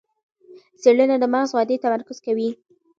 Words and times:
څېړنه 0.81 1.15
د 1.19 1.25
مغز 1.33 1.49
ودې 1.53 1.75
تمرکز 1.83 2.17
کوي. 2.25 2.49